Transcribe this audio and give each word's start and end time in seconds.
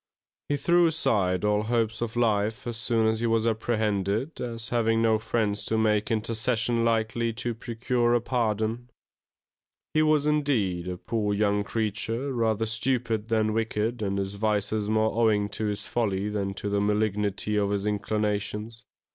He 0.49 0.57
threw 0.57 0.87
aside 0.87 1.45
all 1.45 1.61
hopes 1.61 2.01
of 2.01 2.15
life 2.15 2.65
as 2.65 2.75
soon 2.75 3.05
as 3.05 3.19
he 3.19 3.27
was 3.27 3.45
apprehended, 3.45 4.41
as 4.41 4.69
having 4.69 4.99
no 4.99 5.19
friends 5.19 5.63
to 5.65 5.77
make 5.77 6.09
intercession 6.09 6.83
likely 6.83 7.31
to 7.33 7.53
procure 7.53 8.15
a 8.15 8.19
pardon. 8.19 8.89
He 9.93 10.01
was, 10.01 10.25
indeed, 10.25 10.87
a 10.87 10.97
poor 10.97 11.35
young 11.35 11.63
creature, 11.63 12.33
rather 12.33 12.65
stupid 12.65 13.27
than 13.27 13.53
wicked 13.53 14.01
and 14.01 14.17
his 14.17 14.33
vices 14.33 14.89
more 14.89 15.13
owing 15.13 15.49
to 15.49 15.65
his 15.67 15.85
folly 15.85 16.29
than 16.29 16.55
to 16.55 16.67
the 16.69 16.81
malignity 16.81 17.55
of 17.55 17.69
his 17.69 17.85
inclinations. 17.85 18.83